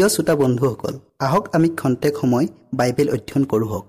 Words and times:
প্ৰিয় 0.00 0.14
শ্ৰোতা 0.16 0.34
বন্ধুসকল 0.34 0.94
আহক 1.20 1.44
আমি 1.56 1.68
খন্তেক 1.80 2.14
সময় 2.20 2.46
বাইবেল 2.74 3.08
অধ্যয়ন 3.14 3.42
কৰোঁ 3.50 3.80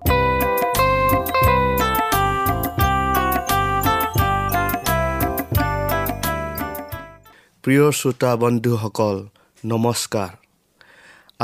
প্ৰিয় 7.64 7.84
শ্ৰোতা 7.98 8.30
বন্ধুসকল 8.36 9.16
নমস্কাৰ। 9.64 10.32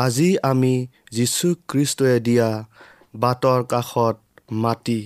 আজি 0.04 0.28
আমি 0.50 0.74
যীশুখ্ৰীষ্টই 1.16 2.16
দিয়া 2.20 2.48
বাটৰ 3.14 3.60
কাষত 3.64 4.16
মাতি 4.64 5.00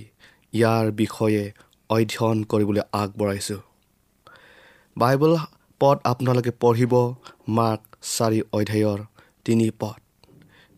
ইয়াৰ 0.53 0.85
বিষয়ে 1.01 1.45
অধ্যয়ন 1.91 2.39
কৰিবলৈ 2.51 2.83
আগবঢ়াইছোঁ। 2.93 3.63
বাইবেল 4.97 5.33
পদ 5.81 5.97
আপোনালোকে 6.05 6.53
পঢ়িব 6.63 6.93
মাৰ্ক 7.57 7.83
চাৰি 8.17 8.41
অধ্যায়ৰ 8.53 9.01
তিনি 9.45 9.71
পদ 9.81 10.01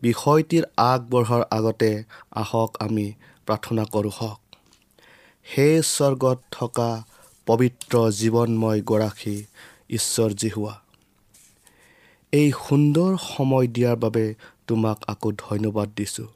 বিষয়টিৰ 0.01 0.63
আগবঢ়াৰ 0.77 1.43
আগতে 1.51 2.03
আহক 2.31 2.71
আমি 2.79 3.13
প্ৰাৰ্থনা 3.45 3.83
কৰোঁ 3.83 4.11
হওক। 4.17 4.39
হে 5.45 5.81
স্বৰ্গত 5.81 6.39
থকা 6.51 6.89
পবিত্ৰ 7.45 8.09
জীৱনময় 8.11 8.81
গৰাকী 8.81 9.37
ঈশ্বৰ 9.89 10.29
হোৱা। 10.57 10.81
এই 12.31 12.51
সুন্দৰ 12.67 13.11
সময় 13.17 13.67
দিয়াৰ 13.67 13.95
বাবে 13.95 14.35
তোমাক 14.67 14.97
আকৌ 15.07 15.31
ধন্যবাদ 15.31 15.89
দিছোঁ। 15.95 16.27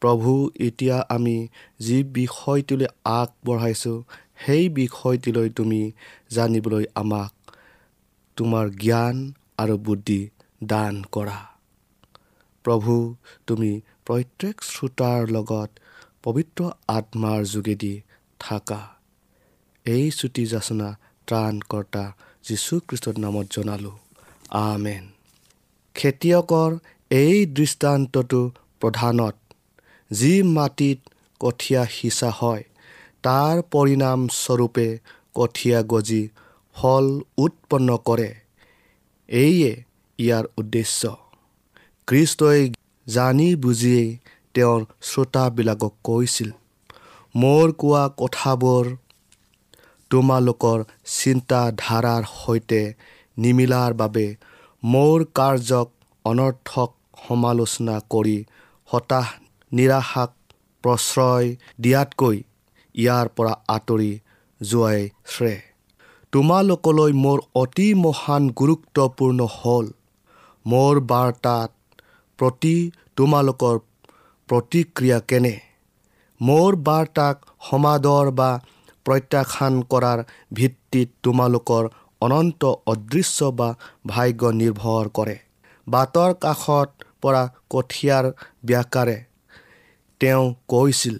প্ৰভু 0.00 0.50
এতিয়া 0.60 0.96
আমি 1.08 1.48
যি 1.80 2.02
বিষয়টোলৈ 2.02 2.86
আগবঢ়াইছোঁ 3.04 4.02
সেই 4.46 4.68
বিষয়টোলৈ 4.68 5.50
তুমি 5.50 5.92
জানিবলৈ 6.30 6.84
আমাক 6.94 7.32
তোমাৰ 8.36 8.70
জ্ঞান 8.70 9.32
আৰু 9.58 9.78
বুদ্ধি 9.78 10.20
দান 10.64 11.02
কৰা। 11.12 11.57
প্ৰভু 12.64 13.14
তুমি 13.46 13.80
প্ৰত্যেক 14.06 14.62
শ্ৰোতাৰ 14.62 15.28
লগত 15.28 15.70
পবিত্ৰ 16.22 16.70
আত্মাৰ 16.88 17.44
যোগেদি 17.44 18.00
থাকা। 18.40 18.80
এই 19.84 20.10
চুটি 20.10 20.46
যাচনা 20.46 20.88
ত্ৰাণকৰ্তা 21.26 22.12
যীশুখ্ৰীষ্টৰ 22.44 23.18
নামত 23.18 23.46
জনালোঁ। 23.50 23.96
আমেন। 24.50 25.08
খেতিয়কৰ 25.94 26.78
এই 27.10 27.46
দৃষ্টান্তটো 27.46 28.50
প্ৰধানত 28.80 29.36
যি 30.12 30.42
মাটিত 30.42 30.98
কঠীয়া 31.40 31.86
সিঁচা 31.86 32.30
হয় 32.30 32.64
তাৰ 33.22 33.62
পৰিণামস্বৰূপে 33.70 34.98
কঠীয়া 35.34 35.82
গজি 35.82 36.28
ফল 36.74 37.20
উৎপন্ন 37.38 37.98
কৰে। 38.04 38.34
এইয়ে 39.28 39.72
ইয়াৰ 40.18 40.44
উদ্দেশ্য। 40.56 41.27
খ্ৰীষ্টই 42.08 42.60
জানি 43.06 43.48
বুজিয়েই 43.56 44.10
তেওঁৰ 44.54 44.80
শ্ৰোতাবিলাকক 45.08 45.94
কৈছিল 46.04 46.50
মোৰ 47.34 47.72
কোৱা 47.82 48.04
কথাবোৰ 48.20 48.86
তোমালোকৰ 50.10 50.78
চিন্তাধাৰাৰ 51.16 52.22
সৈতে 52.32 52.80
নিমিলাৰ 53.36 53.98
বাবে 54.00 54.26
মোৰ 54.82 55.26
কাৰ্যক 55.38 55.88
অনৰ্থক 56.24 56.90
সমালোচনা 57.26 57.96
কৰি 58.14 58.38
হতাশ 58.88 59.28
নিৰাশাক 59.72 60.30
প্ৰশ্ৰয় 60.84 61.46
দিয়াতকৈ 61.80 62.36
ইয়াৰ 62.94 63.26
পৰা 63.36 63.54
আঁতৰি 63.76 64.12
যোৱাই 64.60 65.00
শ্ৰেয়। 65.32 65.60
তোমালোকলৈ 66.32 67.12
মোৰ 67.24 67.38
অতি 67.62 67.88
মহান 68.04 68.42
গুৰুত্বপূৰ্ণ 68.60 69.40
হ'ল। 69.56 69.86
মোৰ 70.66 70.94
বাৰ্তাত 71.10 71.70
প্ৰতি 72.38 72.74
তোমালোকৰ 73.16 73.78
প্ৰতিক্ৰিয়া 74.48 75.18
কেনে? 75.28 75.54
মোৰ 76.40 76.76
বাৰ্তাক 76.88 77.36
সমাদৰ 77.70 78.30
বা 78.32 78.50
প্ৰত্যাখ্যান 79.06 79.74
কৰাৰ 79.92 80.18
ভিত্তিত 80.52 81.08
তোমালোকৰ 81.22 81.88
অনন্ত 82.20 82.62
অদৃশ্য 82.86 83.50
বা 83.52 83.68
ভাগ্য 84.06 84.52
নিৰ্ভৰ 84.60 85.10
কৰে। 85.14 85.36
বাটৰ 85.86 86.34
কাষত 86.40 86.88
পৰা 87.22 87.42
কঠীয়াৰ 87.70 88.24
ব্যাকাৰে 88.64 89.16
তেওঁ 90.20 90.44
কৈছিল 90.68 91.16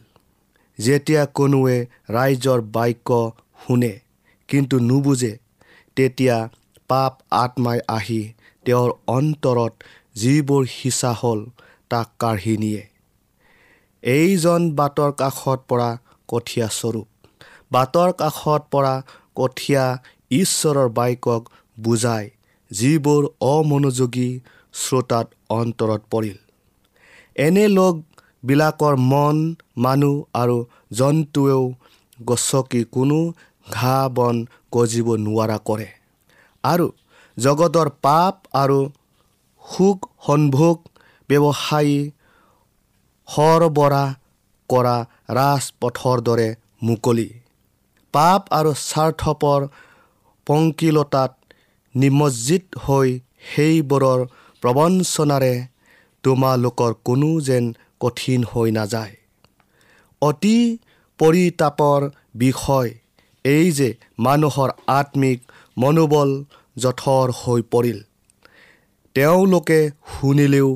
যেতিয়া 0.79 1.23
কোনোৱে 1.35 1.76
ৰাইজৰ 2.11 2.61
বাক্য 2.75 3.19
শুনে 3.67 3.93
কিন্তু 4.49 4.76
নুবুজে 4.88 5.32
তেতিয়া 5.97 6.37
পাপ 6.88 7.12
আত্মাই 7.38 7.79
আহি 7.88 8.21
তেওঁৰ 8.67 8.91
অন্তৰত 9.09 9.73
যিবোৰ 10.17 10.63
সিঁচা 10.67 11.13
হ'ল 11.13 11.41
তাক 11.91 12.09
কাঢ়ি 12.19 12.57
নিয়ে। 12.57 12.83
এইজন 14.03 14.63
বাটৰ 14.71 15.11
কাষত 15.13 15.61
পৰা 15.69 15.89
কঠীয়া 16.29 16.69
স্বৰূপ। 16.69 17.09
বাটৰ 17.73 18.11
কাষত 18.13 18.63
পৰা 18.71 18.95
কঠীয়া 19.35 19.85
ঈশ্বৰৰ 20.31 20.89
বাক্যক 20.89 21.43
বুজাই 21.81 22.25
যিবোৰ 22.71 23.23
অমনোযোগী 23.41 24.31
শ্ৰোতাত 24.75 25.27
অন্তৰত 25.51 26.03
পৰিল। 26.11 26.39
এনে 27.37 27.67
লোকবিলাকৰ 27.69 28.95
মন 29.13 29.37
মানুহ 29.77 30.15
আৰু 30.35 30.57
জন্তুৱেও 30.93 31.63
গছকি 32.27 32.83
কোনো 32.85 33.19
ঘাঁহ 33.71 34.09
বন 34.09 34.37
গজিব 34.73 35.09
নোৱাৰা 35.17 35.59
কৰে। 35.65 35.89
আৰু 36.65 36.87
জগতৰ 37.37 37.89
পাপ 38.03 38.35
আৰু 38.53 38.79
সুখ 39.73 39.99
সম্ভোগ 40.26 40.76
ব্যৱসায়ী 41.29 41.97
সৰবৰাহ 43.29 44.09
কৰা 44.70 44.97
ৰাজপথৰ 45.31 46.19
দৰে 46.29 46.49
মুকলি। 46.82 47.29
পাপ 48.15 48.43
আৰু 48.50 48.70
স্বাৰ্থপৰ 48.81 49.61
পংকিলতাত 50.47 51.32
নিমজ্জিত 51.94 52.65
হৈ 52.85 53.09
সেইবোৰৰ 53.50 54.20
প্ৰবঞ্চনাৰে 54.62 55.55
তোমালোকৰ 56.25 56.93
কোনো 57.05 57.31
যেন 57.41 57.64
কঠিন 58.00 58.41
হৈ 58.53 58.69
নাযায়। 58.71 59.14
অতি 60.23 60.59
পৰিতাপৰ 61.21 62.00
বিষয় 62.35 62.91
এই 63.44 63.67
যে 63.73 63.88
মানুহৰ 64.19 64.71
আত্মিক 64.99 65.38
মনোবল 65.76 66.31
জঠৰ 66.76 67.26
হৈ 67.41 67.61
পৰিল। 67.73 67.99
তেওঁলোকে 69.19 69.81
শুনিলেও 70.15 70.69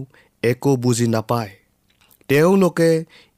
একো 0.43 0.71
বুজি 0.77 1.07
নাপায়। 1.07 1.51
তেওঁলোকে 2.29 2.91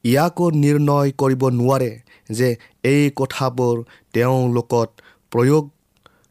ইয়াকো 0.05 0.45
নিৰ্ণয় 0.63 1.11
কৰিব 1.21 1.41
নোৱাৰে 1.59 1.91
যে 2.29 2.49
এই 2.91 3.03
কথাবোৰ 3.19 3.75
তেওঁলোকত 4.13 4.89
প্ৰয়োগ 5.31 5.63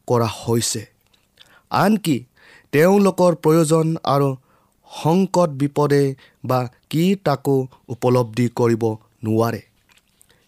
কৰা 0.09 0.29
হৈছে। 0.41 0.83
আনকি 1.71 2.17
তেওঁলোকৰ 2.73 3.33
প্ৰয়োজন 3.45 3.87
আৰু 4.15 4.29
সংকট 4.91 5.51
বিপদে 5.61 6.05
বা 6.45 6.61
কি 6.91 7.05
তাকো 7.27 7.57
উপলব্ধি 7.89 8.47
কৰিব 8.61 8.83
নোৱাৰে। 9.25 9.63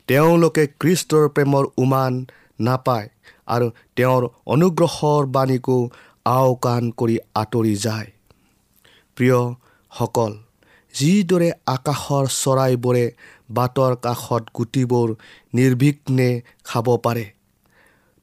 তেওঁলোকে 0.08 0.64
কৃষ্টৰ 0.81 1.25
প্ৰেমৰ 1.29 1.64
উমান 1.84 2.12
নাপায় 2.61 3.08
আৰু 3.55 3.67
তেওঁৰ 3.96 4.22
অনুগ্ৰহৰ 4.46 5.22
বাণীকো 5.26 5.79
আওকাণ 6.37 6.82
কৰি 6.90 7.17
আঁতৰি 7.34 7.76
যায়। 7.87 8.08
প্ৰিয়সকল 9.17 10.33
যিদৰে 10.95 11.51
আকাশৰ 11.67 12.25
চৰাইবোৰে 12.43 13.05
বাটৰ 13.51 13.93
কাষত 13.97 14.43
গুটিবোৰ 14.57 15.09
নিৰ্বিঘ্নে 15.55 16.31
খাব 16.65 16.87
পাৰে 17.05 17.25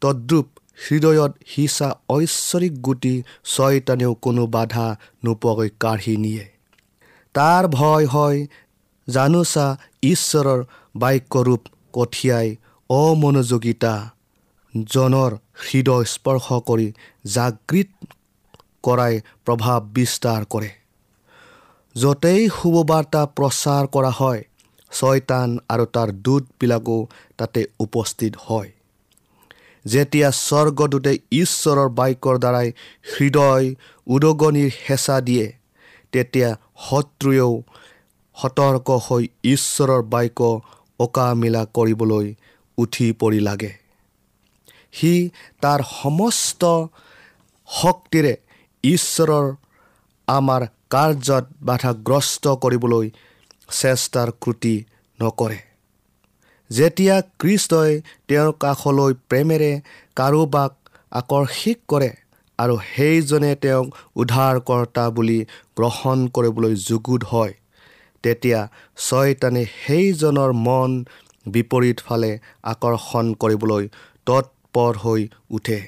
তদ্ৰূপ 0.01 0.47
হৃদয়ত 0.79 1.33
সিঁচা 1.47 1.89
ঐশ্বৰিক 2.09 2.73
গুটি 2.81 3.13
ছয়তানেও 3.45 4.13
কোনো 4.21 4.43
বাধা 4.47 4.87
নোপোৱাকৈ 5.25 5.69
কাঢ়ি 5.79 6.15
নিয়ে। 6.17 6.45
তাৰ 7.35 7.63
ভয় 7.67 8.05
হয় 8.05 8.39
জানোচা 9.07 9.67
ঈশ্বৰৰ 10.03 10.61
বাক্যৰূপ 10.95 11.61
কঠিয়াই 11.93 12.47
অমনোযোগিতা 12.89 13.93
জনৰ 14.93 15.31
হৃদয় 15.65 16.05
স্পৰ্শ 16.05 16.45
কৰি 16.69 16.87
জাগৃত 17.25 17.91
কৰাই 18.83 19.13
প্ৰভাৱ 19.45 19.79
বিস্তাৰ 19.93 20.41
কৰে। 20.45 20.71
য'তেই 21.95 22.41
শুভবাৰ্তা 22.49 23.21
প্ৰচাৰ 23.37 23.83
কৰা 23.95 24.11
হয় 24.19 24.41
ছয়তান 24.91 25.49
আৰু 25.73 25.85
তাৰ 25.95 26.09
দূতবিলাকো 26.25 26.97
তাতে 27.37 27.61
উপস্থিত 27.79 28.33
হয়। 28.45 28.69
যেতিয়া 29.85 30.29
স্বৰ্গদূতে 30.47 31.13
ঈশ্বৰৰ 31.41 31.89
বাক্যৰ 31.99 32.35
দ্বাৰাই 32.43 32.67
হৃদয় 33.11 33.67
উদগনিৰ 34.07 34.69
হেঁচা 34.85 35.17
দিয়ে 35.21 35.47
তেতিয়া 36.13 36.49
শত্ৰুৱেও 36.85 37.51
সতৰ্ক 38.37 38.87
হৈ 39.05 39.23
ঈশ্বৰৰ 39.53 40.01
বাক্য 40.13 40.41
অকামিলা 40.99 41.63
কৰিবলৈ 41.77 42.27
উঠি 42.77 43.07
পৰি 43.21 43.39
লাগে। 43.39 43.71
সি 44.93 45.13
তাৰ 45.61 45.79
সমস্ত 45.91 46.61
শক্তিৰে 47.67 48.33
ঈশ্বৰৰ 48.83 49.45
আমাৰ 50.27 50.61
কাৰ্যত 50.93 51.45
বাধাগ্ৰস্ত 51.67 52.45
কৰিবলৈ 52.63 53.05
চেষ্টাৰ 53.71 54.29
ক্ৰুটি 54.41 54.75
নকৰে। 55.19 55.59
যেতিয়া 56.69 57.15
কৃষ্টই 57.39 57.93
তেওঁৰ 58.27 58.51
কাষলৈ 58.63 59.11
প্ৰেমেৰে 59.29 59.71
কাৰোবাক 60.15 60.71
আকৰ্ষিত 61.11 61.79
কৰে 61.91 62.11
আৰু 62.59 62.75
সেইজনে 62.91 63.51
তেওঁক 63.63 63.87
উদ্ধাৰকৰ্তা 64.21 65.03
বুলি 65.17 65.39
গ্ৰহণ 65.77 66.17
কৰিবলৈ 66.35 66.73
যুগুত 66.87 67.21
হয় 67.31 67.53
তেতিয়া 68.23 68.59
ছয়তানে 68.97 69.63
সেইজনৰ 69.77 70.51
মন 70.65 70.91
বিপৰীত 71.45 71.97
ফালে 72.07 72.31
আকৰ্ষণ 72.71 73.25
কৰিবলৈ 73.41 73.83
তৎপৰ 74.27 74.93
হৈ 75.03 75.21
উঠে। 75.49 75.79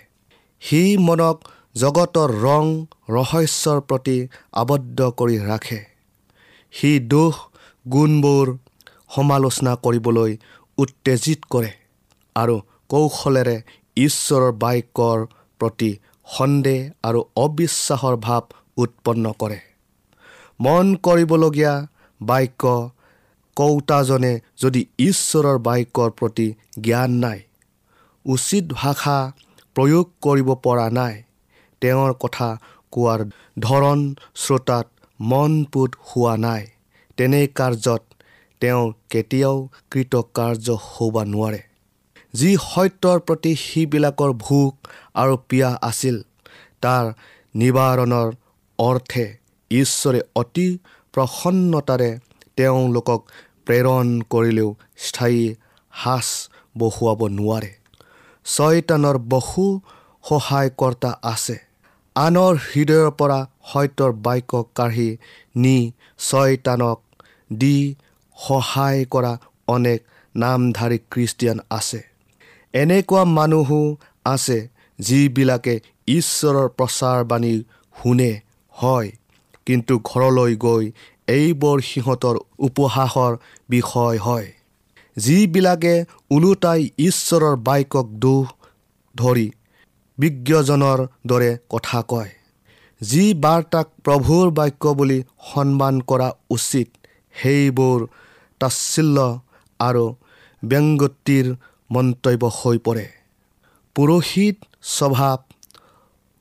সি 0.61 0.81
মনক 0.97 1.37
জগতৰ 1.75 2.29
ৰং 2.41 2.65
ৰহস্যৰ 3.15 3.79
প্ৰতি 3.89 4.17
আবদ্ধ 4.61 4.99
কৰি 5.19 5.37
ৰাখে। 5.47 5.79
সি 6.73 6.91
দোষ 7.13 7.35
গুণবোৰ 7.85 8.51
সমালোচনা 9.15 9.73
কৰিবলৈ 9.85 10.31
উত্তেজিত 10.77 11.39
কৰে 11.53 11.71
আৰু 12.35 12.55
কৌশলেৰে 12.89 13.57
ঈশ্বৰৰ 13.97 14.51
বাক্যৰ 14.63 15.19
প্ৰতি 15.59 15.91
সন্দেহ 16.27 16.79
আৰু 17.07 17.19
অবিশ্বাসৰ 17.45 18.15
ভাৱ 18.27 18.43
উৎপন্ন 18.77 19.33
কৰে। 19.41 19.59
মন 20.59 20.95
কৰিবলগীয়া 21.05 21.73
বাক্য 22.21 22.63
কৌতাজনে 23.57 24.33
যদি 24.61 24.81
ঈশ্বৰৰ 25.09 25.57
বাক্যৰ 25.67 26.09
প্ৰতি 26.19 26.47
জ্ঞান 26.81 27.11
নাই 27.25 27.39
উচিত 28.25 28.65
ভাষা 28.81 29.17
প্ৰয়োগ 29.75 30.05
কৰিব 30.25 30.49
পৰা 30.65 30.87
নাই। 30.99 31.15
তেওঁৰ 31.81 32.11
কথা 32.23 32.49
কোৱাৰ 32.91 33.21
ধৰণ 33.59 33.99
শ্ৰোতাত 34.35 34.87
মন 35.19 35.51
পুত 35.63 35.91
হোৱা 36.07 36.33
নাই। 36.37 36.63
তেনে 37.17 37.41
কাৰ্যত 37.57 38.03
তেওঁ 38.61 38.83
কেতিয়াও 39.09 39.55
কৃতকাৰ্য 39.91 40.67
হ'ব 40.87 41.15
নোৱাৰে। 41.23 41.61
যি 42.33 42.49
সত্যৰ 42.61 43.17
প্ৰতি 43.19 43.51
সিবিলাকৰ 43.55 44.31
ভোক 44.45 44.73
আৰু 45.15 45.33
পিয়াহ 45.49 45.73
আছিল 45.81 46.15
তাৰ 46.81 47.05
নিবাৰণৰ 47.55 48.27
অৰ্থে 48.79 49.25
ঈশ্বৰে 49.71 50.19
অতি 50.35 50.67
প্ৰসন্নতাৰে 51.13 52.11
তেওঁলোকক 52.57 53.21
প্ৰেৰণ 53.65 54.07
কৰিলেও 54.29 54.69
স্থায়ী 54.97 55.43
সাজ 55.93 56.27
বহুৱাব 56.77 57.19
নোৱাৰে। 57.37 57.71
ছয়তানৰ 58.45 59.17
বহু 59.33 59.65
সহায়কৰ্তা 60.27 61.11
আছে। 61.23 61.57
আনৰ 62.15 62.53
হৃদয়ৰ 62.67 63.09
পৰা 63.19 63.39
সত্যৰ 63.71 64.11
বাক্য 64.25 64.51
কাঢ়ি 64.75 65.09
নি 65.55 65.77
ছয়তানক 66.19 66.99
দি 67.53 67.77
সহায় 68.37 69.01
কৰা 69.05 69.33
অনেক 69.67 69.99
নামধাৰী 70.35 70.97
খ্ৰীষ্টিয়ান 71.11 71.59
আছে। 71.69 72.01
এনেকুৱা 72.73 73.23
মানুহো 73.37 73.81
আছে 74.25 74.57
যিবিলাকে 74.99 75.75
ঈশ্বৰৰ 76.07 76.67
প্ৰচাৰ 76.77 77.19
বাণী 77.23 77.53
শুনে 77.95 78.31
হয় 78.73 79.09
কিন্তু 79.65 79.93
ঘৰলৈ 80.05 80.53
গৈ 80.55 80.85
এইবোৰ 81.27 81.77
সিহঁতৰ 81.81 82.35
উপহাসৰ 82.59 83.33
বিষয় 83.69 84.17
হয়। 84.17 84.47
যিবিলাকে 85.17 85.95
ওলোটাই 86.31 86.81
ঈশ্বৰৰ 86.99 87.55
বাক্যক 87.67 88.07
দোষ 88.23 88.45
ধৰি 89.15 89.47
বিজ্ঞজনৰ 90.17 90.99
দৰে 91.27 91.51
কথা 91.69 91.99
কয়। 92.01 92.31
যি 93.01 93.23
বাৰ্তাক 93.43 93.87
প্ৰভুৰ 94.05 94.45
বাক্য 94.51 94.93
বুলি 94.93 95.19
সন্মান 95.47 95.95
কৰা 96.09 96.29
উচিত 96.49 96.87
সেইবোৰ 97.35 97.99
তাচ্ছিল্য 98.61 99.17
আৰু 99.79 100.05
ব্যংগতিৰ 100.63 101.45
মন্তব্য 101.89 102.43
হৈ 102.59 102.77
পৰে। 102.77 103.05
পুৰোহিত 103.95 104.57
স্বভাৱ 104.95 105.37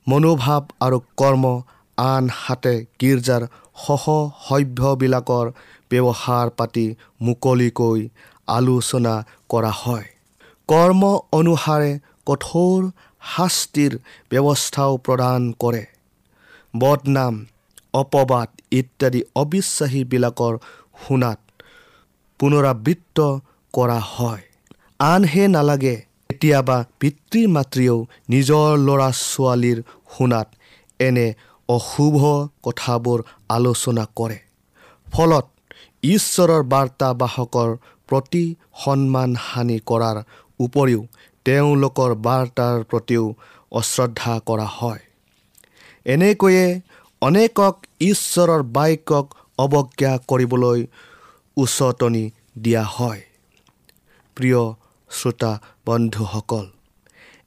মনোভাৱ 0.06 0.62
আৰু 0.80 0.98
কৰ্ম 1.16 1.44
আনহাতে 1.98 2.74
গীৰ্জাৰ 3.00 3.42
সহসভ্যবিলাকৰ 3.84 5.46
ব্যৱহাৰ 5.90 6.46
পাতি 6.50 6.86
মুকলিকৈ 7.20 8.00
আলোচনা 8.48 9.14
কৰা 9.48 9.72
হয়। 9.82 10.06
কৰ্ম 10.68 11.02
অনুসাৰে 11.32 11.90
কঠোৰ 12.26 12.80
শাস্তিৰ 13.32 13.92
ব্যৱস্থাও 14.30 14.92
প্ৰদান 15.06 15.42
কৰে। 15.62 15.84
বদনাম 16.74 17.34
অপবাদ 17.94 18.48
ইত্যাদি 18.70 19.20
অবিশ্বাসীবিলাকৰ 19.42 20.54
শুনাত 21.02 21.38
পুনৰাবৃত্ত 22.40 23.18
কৰা 23.74 23.98
হয়। 24.14 24.42
আনহে 25.12 25.44
নালাগে 25.48 25.94
কেতিয়াবা 26.28 26.76
পিতৃ 27.00 27.40
মাতৃয়েও 27.46 27.98
নিজৰ 28.32 28.68
ল'ৰা 28.86 29.08
ছোৱালীৰ 29.24 29.78
শুনাত 30.12 30.48
এনে 31.00 31.26
অশুভ 31.68 32.14
কথাবোৰ 32.62 33.18
আলোচনা 33.48 34.04
কৰে। 34.18 34.38
ফলত 35.06 35.46
ঈশ্বৰৰ 36.06 36.62
বাৰ্তাবাহকৰ 36.72 37.70
প্ৰতি 38.08 38.44
সন্মান 38.82 39.30
হানি 39.46 39.78
কৰাৰ 39.90 40.16
উপৰিও 40.60 41.00
তেওঁলোকৰ 41.46 42.10
বাৰ্তাৰ 42.26 42.84
প্ৰতিও 42.84 43.24
অশ্ৰদ্ধা 43.72 44.34
কৰা 44.46 44.64
হয়। 44.64 45.02
এনেকৈয়ে 46.06 46.66
অনেকক 47.22 47.74
ঈশ্বৰৰ 48.00 48.62
বাক্যক 48.62 49.26
অৱজ্ঞা 49.58 50.12
কৰিবলৈ 50.28 50.80
উচতনি 51.56 52.24
দিয়া 52.58 52.84
হয়। 52.84 53.22
প্ৰিয় 54.36 54.62
শ্ৰোতা 55.10 55.52
বন্ধুসকল 55.86 56.66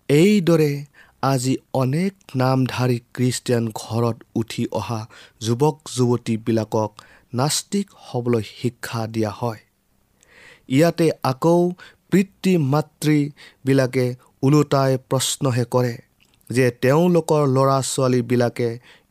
এইদৰে 0.10 0.72
আজি 1.22 1.54
অনেক 1.74 2.14
নামধাৰী 2.36 3.00
খ্ৰীষ্টিয়ান 3.14 3.64
ঘৰত 3.76 4.18
উঠি 4.36 4.64
অহা 4.72 5.02
যুৱক 5.42 5.76
যুৱতীবিলাকক 5.96 6.92
নাস্তিক 7.34 7.88
হ'বলৈ 7.98 8.44
শিক্ষা 8.62 9.08
দিয়া 9.08 9.32
হয়। 9.32 9.60
ইয়াতে 10.70 11.08
আকৌ 11.24 11.72
পিতৃ 12.12 12.52
মাতৃবিলাকে 12.74 14.06
ওলোটাই 14.44 14.92
প্ৰশ্নহে 15.10 15.66
কৰে 15.72 15.94
যে 16.50 16.66
তেওঁলোকৰ 16.82 17.42
ল'ৰা 17.48 17.80
ছোৱালীবিলাকে 17.82 18.70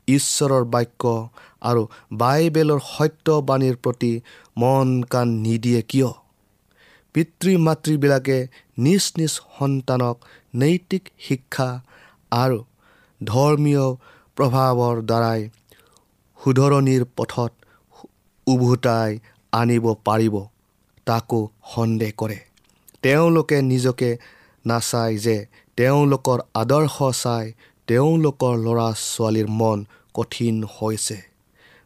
ঈশ্বৰৰ 0.08 0.64
বাক্য 0.74 1.02
আৰু 1.62 1.82
বাইবেলৰ 2.12 2.80
সত্যবাণীৰ 2.88 3.76
প্ৰতি 3.76 4.12
মন 4.56 4.88
কাণ 5.10 5.28
নিদিয়ে 5.38 5.82
কিয়? 5.82 6.10
পিতৃ 7.14 7.52
মাতৃবিলাকে 7.58 8.38
নিজ 8.78 9.04
নিজ 9.18 9.32
সন্তানক 9.58 10.16
নৈতিক 10.54 11.04
শিক্ষা 11.18 11.68
আৰু 12.30 12.58
ধৰ্মীয় 13.20 13.84
প্ৰভাৱৰ 14.36 14.96
দ্বাৰাই 15.02 15.40
শুধৰণিৰ 16.38 17.04
পথত 17.16 17.52
উভতাই 18.46 19.10
আনিব 19.52 19.86
পাৰিব 20.04 20.34
তাকো 21.06 21.40
সন্দেহ 21.74 22.12
কৰে। 22.16 22.45
তেওঁলোকে 23.02 23.62
নিজকে 23.62 24.10
নাচায় 24.66 25.14
যে 25.18 25.36
তেওঁলোকৰ 25.76 26.38
আদৰ্শ 26.54 26.96
চাই 27.22 27.52
তেওঁলোকৰ 27.88 28.54
ল'ৰা 28.56 28.88
ছোৱালীৰ 28.94 29.48
মন 29.60 29.78
কঠিন 30.14 30.56
হৈছে। 30.64 31.18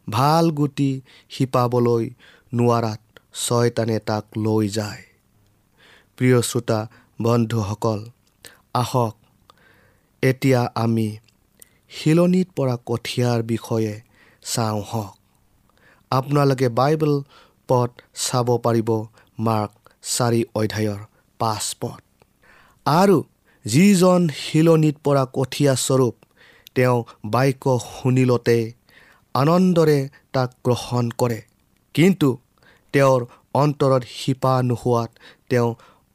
ভাল 0.09 0.45
গুটি 0.51 0.91
শিপাবলৈ 1.29 2.03
নোৱাৰাত 2.53 3.01
ছয়তানে 3.33 3.97
তাক 3.99 4.25
লৈ 4.37 4.65
যায়। 4.67 5.03
প্ৰিয় 6.17 6.41
শ্ৰোতা 6.41 6.79
বন্ধুসকল 7.21 7.99
আহক 8.73 9.15
এতিয়া 10.23 10.61
আমি 10.75 11.07
শিলনিত 11.89 12.47
পৰা 12.55 12.75
কঠীয়াৰ 12.85 13.39
বিষয়ে 13.43 13.93
চাওঁ 14.43 14.81
হওক। 14.81 15.13
আপোনালোকে 16.11 16.67
বাইবেল 16.69 17.13
পদ 17.69 17.89
চাব 18.15 18.47
পাৰিব 18.57 18.89
মাৰ্ক 19.39 19.71
চাৰি 20.03 20.43
অধ্যায়ৰ 20.55 20.99
পাঁচ 21.39 21.65
পদ। 21.81 22.01
আৰু 22.85 23.23
যিজন 23.65 24.27
শিলনিত 24.27 24.95
পৰা 25.03 25.23
কঠীয়া 25.33 25.75
স্বৰূপ 25.75 26.15
তেওঁ 26.75 26.97
বাক্য 27.25 27.79
শুনিলতে 27.79 28.73
আনন্দৰে 29.35 30.09
তাক 30.33 30.49
গ্ৰহণ 30.63 31.09
কৰে। 31.17 31.41
কিন্তু 31.93 32.29
তেওঁৰ 32.93 33.21
অন্তৰত 33.53 34.03
শিপা 34.15 34.53
নোহোৱাত 34.63 35.09
তেওঁ 35.49 35.69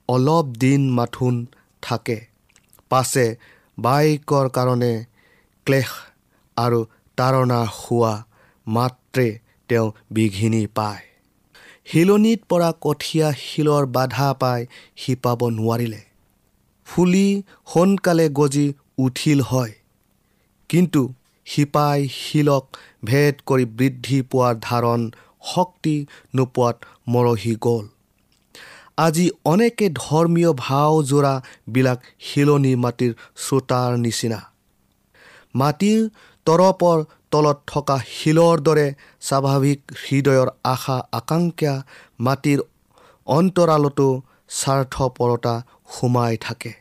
অলপ 0.08 0.46
দিন 0.46 0.90
মাথোন 0.90 1.46
থাকে। 1.82 2.18
পাছে 2.88 3.26
বাক্যৰ 3.78 4.46
কাৰণে 4.48 4.92
ক্লেশ 5.66 5.90
আৰু 6.56 6.80
তাৰণা 7.16 7.60
হোৱা 7.78 8.24
মাত্ৰে 8.66 9.38
তেওঁ 9.68 9.92
বিঘিনি 10.10 10.66
পায়। 10.66 11.02
শিলনিত 11.92 12.40
পৰা 12.48 12.72
কঠীয়া 12.80 13.32
শিলৰ 13.38 13.86
বাধা 13.86 14.34
পাই 14.34 14.66
শিপাব 14.96 15.40
নোৱাৰিলে। 15.48 16.00
ফুলি 16.86 17.42
সোনকালে 17.72 18.28
গজি 18.28 18.72
উঠিল 18.98 19.40
হয়। 19.40 19.72
কিন্তু 20.68 21.12
শিপাই 21.46 22.08
শিলক 22.08 22.64
ভেদ 23.04 23.34
কৰি 23.46 23.64
বৃদ্ধি 23.64 24.22
পোৱাৰ 24.22 24.54
ধাৰণ 24.62 25.10
শক্তি 25.54 26.06
নোপোৱাত 26.34 26.76
মৰহি 27.08 27.54
গ'ল। 27.60 27.84
আজি 28.96 29.30
অনেকে 29.44 29.88
ধৰ্মীয় 29.88 30.52
ভাও 30.52 31.02
যোৰাবিলাক 31.02 31.98
শিলনি 32.20 32.76
মাটিৰ 32.76 33.12
শ্ৰোতাৰ 33.36 33.98
নিচিনা। 33.98 34.40
মাটিৰ 35.54 36.08
তৰপৰ 36.46 37.04
তলত 37.36 37.58
থকা 37.66 37.96
শিলৰ 38.10 38.60
দৰে 38.60 38.86
স্বাভাৱিক 39.20 39.80
হৃদয়ৰ 40.02 40.48
আশা 40.64 40.96
আকাংক্ষা 41.12 41.74
মাটিৰ 42.20 42.60
অন্তৰালতো 43.26 44.06
স্বাৰ্থপৰতা 44.48 45.54
সোমাই 45.88 46.36
থাকে। 46.40 46.72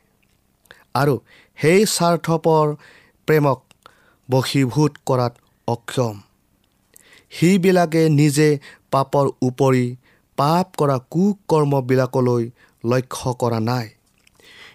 আৰু 0.96 1.16
সেই 1.58 1.86
স্বাৰ্থপৰ 1.86 2.66
প্ৰেমক 3.28 3.60
বশীভূত 4.32 4.92
কৰাত 5.06 5.34
অক্ষম। 5.68 6.16
সিবিলাকে 7.32 8.10
নিজে 8.10 8.60
পাপৰ 8.92 9.26
উপৰি 9.42 9.86
পাপ 10.38 10.66
কৰা 10.78 10.98
কুকৰ্মবিলাকলৈ 11.12 12.44
লক্ষ্য 12.84 13.34
কৰা 13.34 13.60
নাই। 13.60 13.88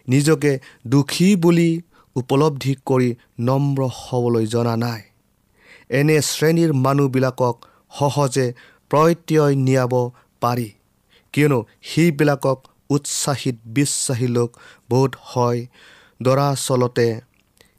নিজকে 0.08 0.52
দোষী 0.86 1.36
বুলি 1.36 1.70
উপলব্ধি 2.16 2.74
কৰি 2.86 3.14
নম্ৰ 3.40 3.88
হ'বলৈ 3.98 4.46
জনা 4.46 4.76
নাই। 4.76 5.02
এনে 5.90 6.16
শ্ৰেণীৰ 6.22 6.72
মানুহবিলাকক 6.84 7.56
সহজে 7.98 8.46
প্ৰত্যয় 8.90 9.54
নিয়াব 9.66 9.94
পাৰি। 10.42 10.68
কিয়নো 11.34 11.58
সেইবিলাকক 11.82 12.58
উৎসাহিত 12.90 13.56
বিশ্বাসী 13.76 14.28
লোক 14.36 14.50
বোধ 14.90 15.12
হয়। 15.30 15.60
দৰাচলতে 16.20 17.06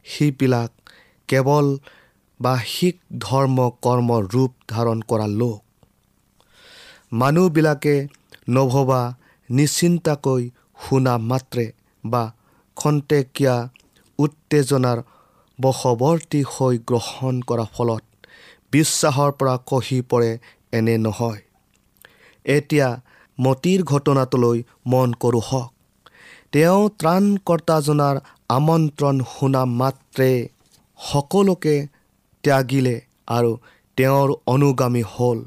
সেইবিলাক 0.06 0.72
কেৱল 1.30 1.68
বাহিক 2.40 2.96
ধৰ্ম 3.20 3.58
কৰ্মৰ 3.82 4.24
ৰূপ 4.34 4.52
ধাৰণ 4.68 4.98
কৰা 5.10 5.28
লোক। 5.40 5.60
মানুহবিলাকে 7.14 7.96
নভবা 8.50 9.02
নিশ্চিন্তাকৈ 9.50 10.44
শুনা 10.84 11.14
মাত্ৰে 11.30 11.66
বা 12.04 12.24
খন্তেকীয়া 12.78 13.56
উত্তেজনাৰ 14.20 15.00
বশৱৰ্তী 15.64 16.42
হৈ 16.54 16.76
গ্ৰহণ 16.90 17.36
কৰাৰ 17.50 17.70
ফলত 17.76 18.04
বিশ্বাসৰ 18.74 19.32
পৰা 19.40 19.56
কহি 19.70 20.00
পৰে 20.10 20.32
এনে 20.78 20.96
নহয়। 20.98 21.42
এতিয়া 22.46 22.88
মতিৰ 23.38 23.80
ঘটনাটোলৈ 23.84 24.58
মন 24.92 25.10
কৰোঁ 25.24 25.44
হওক। 25.50 25.70
তেওঁ 26.54 26.82
ত্ৰাণকৰ্তাজনাৰ 27.00 28.16
আমন্ত্ৰণ 28.50 29.16
শুনা 29.34 29.64
মাত্ৰে 29.80 30.32
সকলোকে 31.00 31.76
ত্যাগিলে 32.44 32.96
আৰু 33.28 33.52
তেওঁৰ 33.98 34.30
অনুগামী 34.54 35.04
হ'ল। 35.14 35.40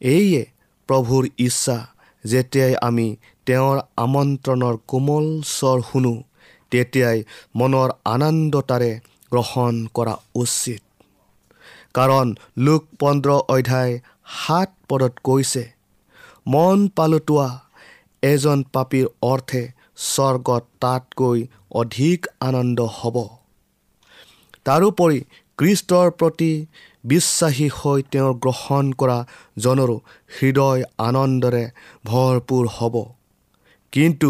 এইয়ে 0.00 0.42
প্ৰভুৰ 0.88 1.24
ইচ্ছা 1.38 1.76
যেতিয়াই 2.24 2.74
আমি 2.88 3.08
তেওঁৰ 3.46 3.76
আমন্ত্ৰণৰ 4.04 4.74
কোমল 4.90 5.26
স্বৰ 5.50 5.78
শুনো 5.82 6.14
তেতিয়াই 6.72 7.18
মনৰ 7.56 7.88
আনন্দতাৰে 8.14 8.92
গ্ৰহণ 9.32 9.74
কৰা 9.94 10.14
উচিত। 10.34 10.82
কাৰণ 11.94 12.26
লোক 12.58 12.82
পোন্ধৰ 13.00 13.30
অধ্যায় 13.54 13.94
সাত 14.36 14.68
পদত 14.88 15.14
কৈছে 15.24 15.64
মন 16.46 16.78
পালোতোৱা 16.96 17.48
এজন 18.22 18.58
পাপীৰ 18.72 19.06
অৰ্থে 19.22 19.62
স্বৰ্গত 20.04 20.64
তাতকৈ 20.80 21.38
অধিক 21.70 22.26
আনন্দ 22.40 22.78
হ'ব। 22.98 23.16
তাৰোপৰি 24.66 25.18
কৃষ্টৰ 25.58 26.10
প্ৰতি 26.10 26.52
বিশ্বাসী 27.04 27.68
হৈ 27.68 28.02
তেওঁৰ 28.12 28.34
গ্ৰহণ 28.44 28.84
কৰা 28.92 29.18
জনৰো 29.58 29.96
হৃদয় 30.36 30.82
আনন্দৰে 30.98 31.64
ভৰপূৰ 32.04 32.64
হ'ব। 32.76 32.94
কিন্তু 33.92 34.28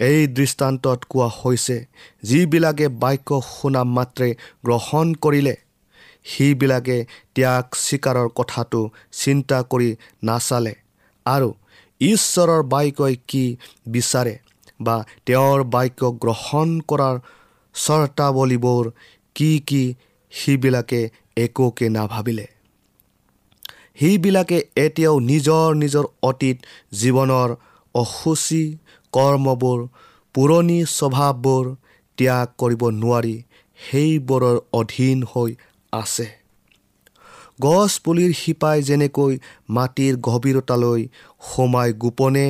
এই 0.00 0.26
দৃষ্টান্তত 0.26 0.98
কোৱা 1.08 1.28
হৈছে 1.38 1.76
যিবিলাকে 2.22 2.86
বাক্য 2.88 3.40
শুনা 3.48 3.82
মাত্ৰে 3.84 4.28
গ্ৰহণ 4.64 5.06
কৰিলে 5.14 5.56
সেইবিলাকে 6.24 6.96
ত্যাগ 7.34 7.64
স্বীকাৰৰ 7.76 8.28
কথাটো 8.34 8.80
চিন্তা 9.12 9.58
কৰি 9.62 9.90
নাচালে 10.22 10.74
আৰু 11.26 11.50
ঈশ্বৰৰ 12.00 12.62
বাক্যই 12.62 13.16
কি 13.28 13.44
বিচাৰে 13.88 14.34
বা 14.80 14.96
তেওঁৰ 15.26 15.64
বাক্য 15.64 16.00
গ্ৰহণ 16.22 16.68
কৰাৰ 16.88 17.16
চৰ্তাৱলীবোৰ 17.74 18.84
কি 19.36 19.50
কি 19.66 19.84
সেইবিলাকে 20.32 21.00
একোকে 21.36 21.88
নাভাবিলে। 21.88 22.46
সেইবিলাকে 24.00 24.58
এতিয়াও 24.76 25.16
নিজৰ 25.20 25.68
নিজৰ 25.74 26.04
অতীত 26.22 26.56
জীৱনৰ 26.94 27.48
অসুচী 27.94 28.64
কৰ্মবোৰ 29.12 29.78
পুৰণি 30.34 30.78
স্বভাৱবোৰ 30.90 31.64
ত্যাগ 32.18 32.48
কৰিব 32.58 32.82
নোৱাৰি 32.96 33.36
সেইবোৰৰ 33.78 34.56
অধীন 34.72 35.18
হৈ 35.32 35.50
আছে। 35.92 36.26
গছ 37.60 37.92
পুলিৰ 38.04 38.30
শিপাই 38.32 38.78
যেনেকৈ 38.82 39.32
মাটিৰ 39.68 40.14
গভীৰতালৈ 40.20 41.02
সোমাই 41.48 41.90
গোপনে 41.98 42.48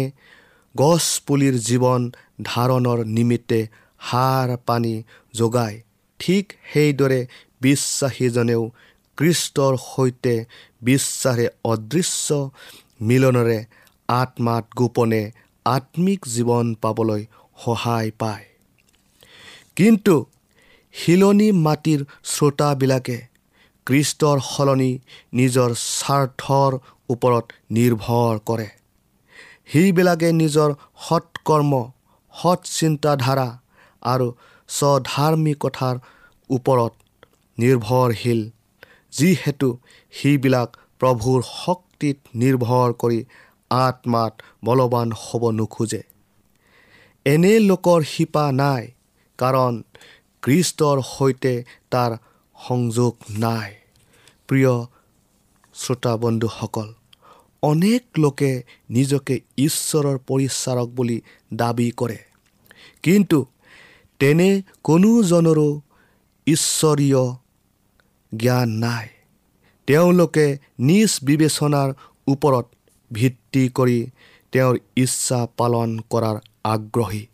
গছ 0.74 1.04
পুলিৰ 1.26 1.54
জীৱন 1.60 2.10
ধাৰণৰ 2.42 2.98
নিমিত্তে 3.06 3.60
সাৰ 4.00 4.48
পানী 4.66 4.94
যোগায় 5.34 5.76
ঠিক 6.20 6.44
সেইদৰে 6.72 7.20
বিশ্বাসীজনেও 7.60 8.62
কৃষ্টৰ 9.18 9.74
সৈতে 9.84 10.34
বিশ্বাসে 10.82 11.46
অদৃশ্য 11.64 12.28
মিলনেৰে 13.00 13.58
আত্মাত 14.08 14.64
গোপনে 14.76 15.22
আত্মিক 15.66 16.20
জীৱন 16.34 16.66
পাবলৈ 16.82 17.22
সহায় 17.64 18.10
পায়। 18.18 18.44
কিন্তু 19.76 20.14
শিলনি 20.94 21.48
মাটিৰ 21.66 22.00
শ্ৰোতাবিলাকে 22.24 23.18
কৃষ্টৰ 23.86 24.38
সলনি 24.52 24.92
নিজৰ 25.34 25.70
স্বাৰ্থৰ 25.74 26.72
ওপৰত 27.10 27.46
নিৰ্ভৰ 27.70 28.34
কৰে। 28.48 28.68
সেইবিলাকে 29.72 30.28
নিজৰ 30.32 30.70
সৎকৰ্ম 31.06 31.72
সৎ 32.34 32.60
চিন্তাধাৰা 32.78 33.48
আৰু 34.02 34.26
স্বধাৰ্মিকতাৰ 34.68 35.96
ওপৰত 36.50 36.92
নিৰ্ভৰশীল 37.58 38.40
যিহেতু 39.12 39.68
সেইবিলাক 40.12 40.68
প্ৰভুৰ 41.00 41.40
শক্তিত 41.48 42.18
নিৰ্ভৰ 42.34 42.88
কৰি 43.02 43.20
আত্মাত 43.80 44.32
বলৱান 44.64 45.08
হ'ব 45.12 45.42
নোখোজে। 45.50 46.02
এনে 47.26 47.52
লোকৰ 47.60 48.00
শিপা 48.02 48.44
নাই 48.52 48.82
কাৰণ 49.38 49.72
কৃষ্টৰ 50.42 50.96
সৈতে 51.08 51.54
তাৰ 51.90 52.10
সংযোগ 52.58 53.12
নাই। 53.38 53.70
প্ৰিয় 54.48 54.74
শ্ৰোতা 55.74 56.12
বন্ধুসকল 56.16 56.88
অনেক 57.62 58.02
লোকে 58.18 58.52
নিজকে 58.90 59.34
ঈশ্বৰৰ 59.56 60.16
পৰিচাৰক 60.28 60.88
বুলি 60.88 61.18
দাবী 61.54 61.88
কৰে। 61.90 62.18
কিন্তু 63.02 63.38
তেনে 64.20 64.48
কোনোজনৰো 64.82 65.68
ঈশ্বৰীয় 66.46 67.22
জ্ঞান 68.32 68.68
নাই। 68.84 69.06
তেওঁলোকে 69.88 70.46
নিজ 70.78 71.10
বিবেচনাৰ 71.22 71.88
ওপৰত 72.26 72.66
ভিত্তি 73.12 73.62
কৰি 73.68 73.98
তেওঁৰ 74.52 74.76
ইচ্ছা 74.96 75.40
পালন 75.56 75.90
কৰাৰ 76.10 76.36
আগ্ৰহী। 76.64 77.24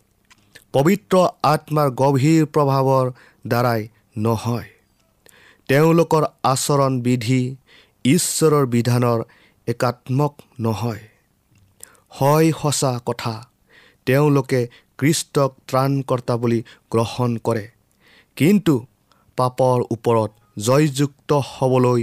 পবিত্ৰ 0.72 1.16
আত্মাৰ 1.42 1.88
গভীৰ 1.90 2.42
প্ৰভাৱৰ 2.46 3.06
দ্বাৰাই 3.46 3.80
নহয়। 4.16 4.68
তেওঁলোকৰ 5.68 6.22
আচৰণ 6.42 6.92
বিধি 7.00 7.42
ঈশ্বৰৰ 8.04 8.64
বিধানৰ 8.66 9.20
একাত্মক 9.66 10.32
নহয়। 10.60 11.02
হয় 12.20 12.52
সঁচা 12.52 12.92
কথা 13.06 13.34
তেওঁলোকে 14.06 14.60
কৃষ্টক 14.98 15.50
ত্ৰাণকৰ্তা 15.68 16.34
বুলি 16.36 16.60
গ্ৰহণ 16.90 17.30
কৰে। 17.38 17.66
কিন্তু 18.36 18.74
পাপৰ 19.38 19.78
ওপৰত 19.90 20.30
জয়যুক্ত 20.58 21.30
হ'বলৈ 21.50 22.02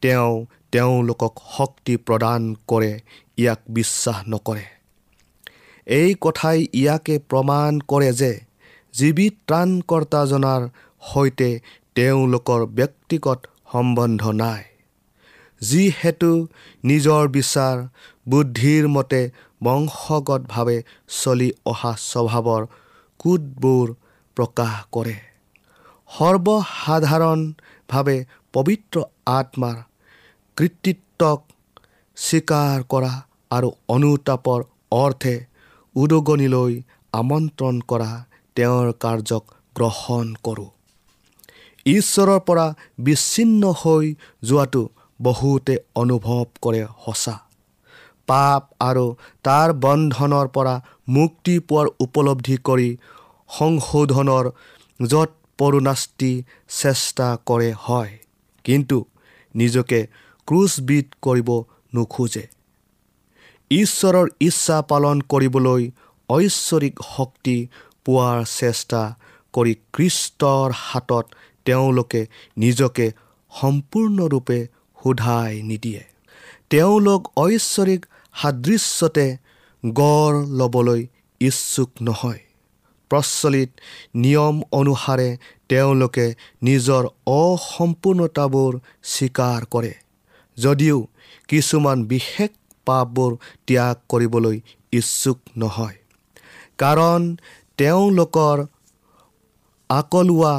তেওঁ 0.00 0.32
তেওঁলোকক 0.74 1.34
শক্তি 1.56 1.94
প্ৰদান 2.06 2.42
কৰে 2.70 2.92
ইয়াক 3.38 3.60
বিশ্বাস 3.76 4.18
নকৰে। 4.32 4.64
এই 5.86 6.10
কথাই 6.24 6.58
ইয়াকে 6.80 7.16
প্ৰমাণ 7.30 7.72
কৰে 7.90 8.10
যে 8.20 8.32
জীৱিত 8.94 9.34
ত্ৰাণকৰ্তাজনাৰ 9.48 10.62
সৈতে 11.02 11.50
তেওঁলোকৰ 11.96 12.60
ব্যক্তিগত 12.78 13.40
সম্বন্ধ 13.72 14.22
নাই। 14.42 14.62
যিহেতু 15.60 16.30
নিজৰ 16.84 17.22
বিচাৰ 17.36 17.76
বুদ্ধিৰ 18.28 18.88
মতে 18.88 19.30
বংশগতভাৱে 19.64 20.78
চলি 21.20 21.50
অহা 21.72 21.92
স্বভাৱৰ 22.10 22.62
কোটবোৰ 23.20 23.86
প্ৰকাশ 24.36 24.74
কৰে। 24.94 25.16
সৰ্বসাধাৰণভাৱে 26.10 28.16
পবিত্ৰ 28.54 28.96
আত্মাৰ 29.38 29.76
কৃতিত্বক 30.56 31.40
স্বীকাৰ 32.16 32.82
কৰা 32.88 33.12
আৰু 33.50 33.68
অনুতাপৰ 33.88 34.60
অৰ্থে 34.90 35.34
উদগনিলৈ 35.96 36.72
আমন্ত্ৰণ 37.12 37.80
কৰা 37.88 38.10
তেওঁৰ 38.56 38.92
কাৰ্যক 39.00 39.44
গ্ৰহণ 39.76 40.26
কৰোঁ। 40.42 40.70
ঈশ্বৰৰ 41.86 42.40
পৰা 42.40 42.66
বিচ্ছিন্ন 42.98 43.72
হৈ 43.80 44.14
যোৱাটো 44.44 44.82
বহুতে 45.22 45.74
অনুভৱ 45.94 46.44
কৰে 46.62 46.82
সঁচা। 47.04 47.36
পাপ 48.26 48.62
আৰু 48.80 49.06
তাৰ 49.42 49.68
বন্ধনৰ 49.72 50.46
পৰা 50.48 50.74
মুক্তি 51.08 51.54
পোৱাৰ 51.68 51.86
উপলব্ধি 52.00 52.56
কৰি 52.56 52.90
সংশোধনৰ 53.50 54.44
য'ত 55.00 55.30
পৰুণাস্তি 55.58 56.32
চেষ্টা 56.68 57.26
কৰে 57.46 57.72
হয়। 57.78 58.12
কিন্তু 58.64 58.98
নিজকে 59.54 60.06
ক্ৰুচবিদ 60.48 61.06
কৰিব 61.22 61.48
নোখোজে। 61.94 62.44
ঈশ্বৰৰ 63.70 64.28
ইচ্ছা 64.40 64.78
পালন 64.82 65.20
কৰিবলৈ 65.28 65.90
ঐশ্বৰিক 66.28 66.94
শক্তি 67.16 67.56
পোৱাৰ 68.04 68.44
চেষ্টা 68.44 69.02
কৰি 69.54 69.74
কৃষ্টৰ 69.92 70.68
হাতত 70.76 71.26
তেওঁলোকে 71.64 72.26
নিজকে 72.56 73.06
সম্পূৰ্ণৰূপে 73.52 74.58
সোধাই 74.98 75.62
নিদিয়ে। 75.62 76.02
তেওঁলোক 76.70 77.20
ঐশ্বৰিক 77.36 78.06
সাদৃশ্যতে 78.34 79.26
গঢ় 79.84 80.36
ল'বলৈ 80.58 81.06
ইচ্ছুক 81.40 81.90
নহয়। 82.02 82.40
প্ৰচলিত 83.10 83.70
নিয়ম 84.14 84.56
অনুসাৰে 84.72 85.28
তেওঁলোকে 85.68 86.26
নিজৰ 86.62 87.02
অসম্পূৰ্ণতাবোৰ 87.26 88.72
স্বীকাৰ 89.04 89.60
কৰে। 89.70 90.03
যদিও 90.56 90.98
কিছুমান 91.48 91.98
বিশেষ 92.04 92.50
পাপবোৰ 92.86 93.32
ত্যাগ 93.66 93.96
কৰিবলৈ 94.08 94.56
ইচ্ছুক 94.92 95.38
নহয়। 95.56 95.96
কাৰণ 96.78 97.36
তেওঁলোকৰ 97.78 98.58
আকলোৱা 99.90 100.54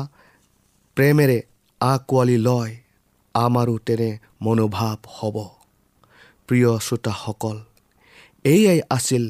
প্ৰেমেৰে 0.98 1.40
আঁকোৱালি 1.82 2.38
লয় 2.38 2.74
আমাৰো 3.36 3.76
তেনে 3.78 4.10
মনোভাৱ 4.42 4.98
হ'ব। 5.16 5.36
প্ৰিয় 6.48 6.72
শ্ৰোতাসকল 6.80 7.58
এয়াই 8.46 8.80
আছিল 8.90 9.24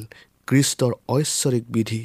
কৃষ্টৰ 0.47 0.91
ঐশ্বৰিক 1.09 1.65
বিধি। 1.69 2.03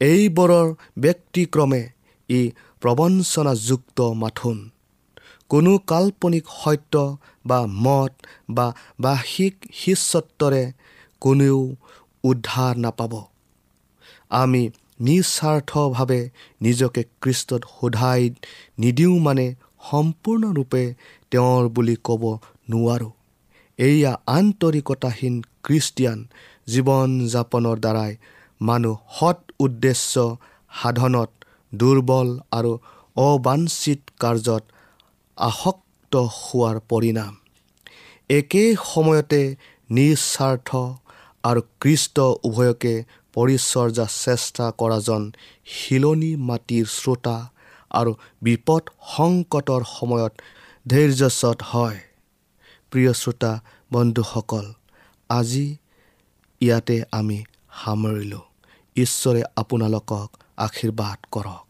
এইবোৰৰ 0.00 0.68
ব্যক্তিক্ৰমে 0.98 1.82
ই 2.30 2.40
প্ৰবঞ্চনাযুক্ত 2.80 3.98
মাথোন। 4.00 4.58
কোনো 5.50 5.72
কাল্পনিক 5.86 6.44
সত্য 6.60 6.94
বা 7.46 7.60
মত 7.84 8.12
বা 8.50 8.66
বাহিক 9.00 9.54
শিষ্যত্বৰে 9.72 10.62
কোনেও 11.22 11.60
উদ্ধাৰ 12.24 12.74
নাপাব। 12.76 13.12
আমি 14.40 14.62
নিস্বাৰ্থভাৱে 15.00 16.20
নিজকে 16.60 17.02
কৃষ্টত 17.22 17.62
সোধাই 17.76 18.22
নিদিওঁ 18.78 19.16
মানে 19.26 19.46
সম্পূৰ্ণৰূপে 19.90 20.82
তেওঁৰ 21.32 21.64
বুলি 21.68 21.96
ক'ব 22.04 22.22
নোৱাৰোঁ। 22.70 23.12
এয়া 23.78 24.12
আন্তৰিকতাহীন 24.36 25.34
খ্ৰীষ্টিয়ান 25.64 26.18
জীৱন 26.68 27.08
যাপনৰ 27.32 27.76
দ্বাৰাই 27.84 28.12
মানুহ 28.60 28.96
সৎ 29.16 29.38
উদ্দেশ্য 29.60 30.12
সাধনত 30.72 31.30
দুৰ্বল 31.72 32.28
আৰু 32.50 32.72
অবাঞ্চিত 33.16 34.00
কাৰ্যত 34.20 34.62
আসক্ত 35.48 36.14
হোৱাৰ 36.16 36.76
পৰিণাম। 36.90 37.32
একে 38.30 38.64
সময়তে 38.94 39.42
নিস্বাৰ্থ 39.90 40.68
আৰু 41.44 41.60
কৃষ্ট 41.80 42.16
উভয়কে 42.48 42.94
পৰিচৰ্যা 43.34 44.06
চেষ্টা 44.24 44.66
কৰাজন 44.80 45.22
শিলনি 45.74 46.32
মাটিৰ 46.48 46.86
শ্ৰোতা 46.98 47.36
আৰু 47.90 48.12
বিপদ 48.42 48.82
সংকটৰ 49.16 49.82
সময়ত 49.96 50.32
ধৈৰ্যচত 50.86 51.58
হয়। 51.70 51.98
প্ৰিয় 52.92 53.12
শ্ৰোতা 53.12 53.52
বন্ধুসকল 53.92 54.66
আজি 55.30 55.66
ইয়াতে 56.60 56.96
আমি 57.12 57.38
সামৰিলোঁ। 57.80 58.44
ঈশ্বৰে 58.96 59.42
আপোনালোকক 59.56 60.28
আশীৰ্বাদ 60.56 61.18
কৰক। 61.30 61.69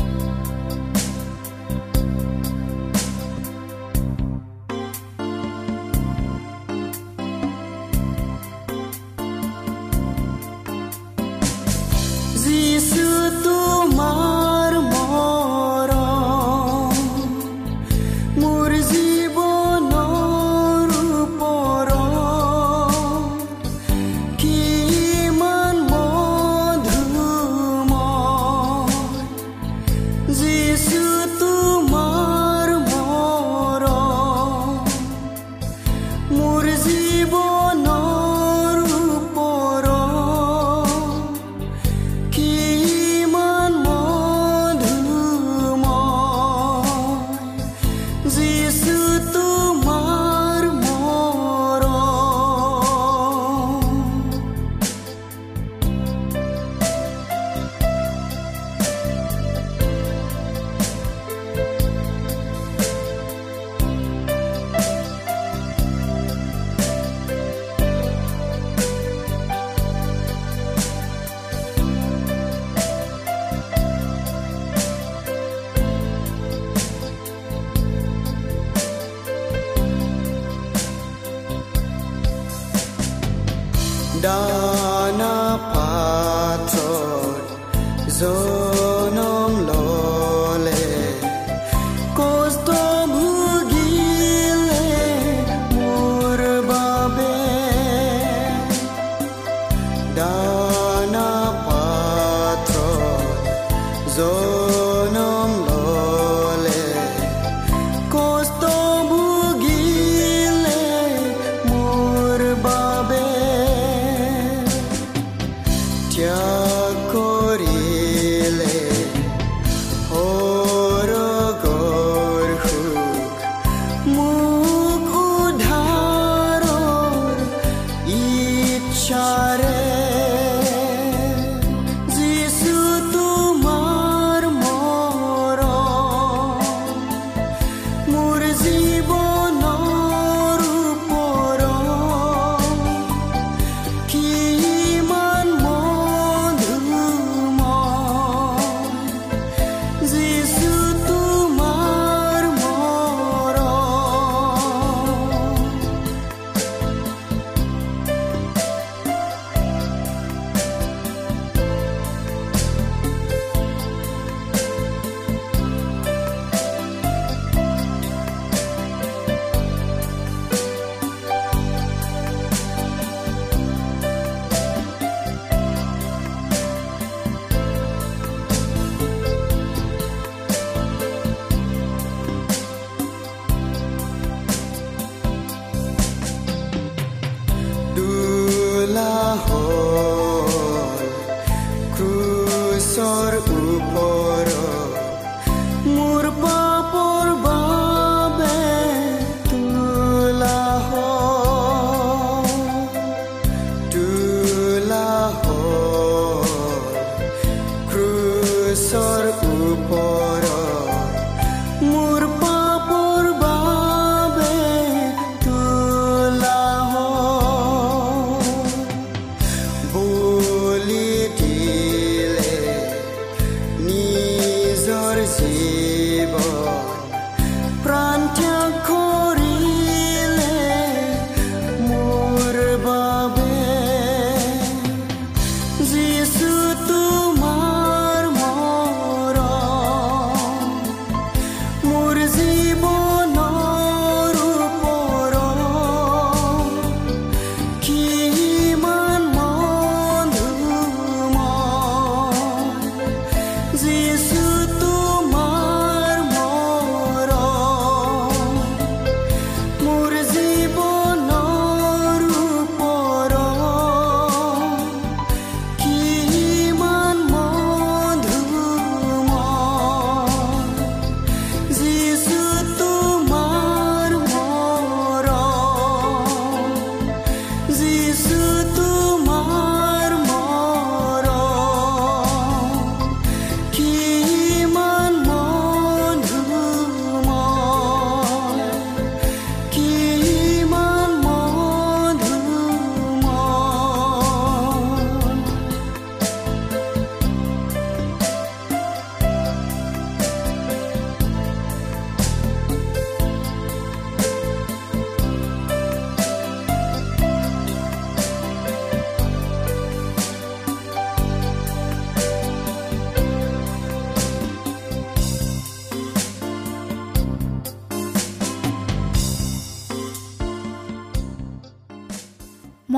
Oh. 88.33 88.80